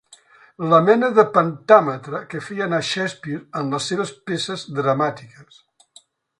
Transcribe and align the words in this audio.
La 0.69 0.77
mena 0.85 1.09
de 1.17 1.25
pentàmetre 1.35 2.23
que 2.33 2.41
feia 2.47 2.65
anar 2.69 2.81
Shakespeare 2.89 3.45
en 3.61 3.71
les 3.77 3.93
seves 3.93 4.17
peces 4.33 4.67
dramàtiques. 4.81 5.65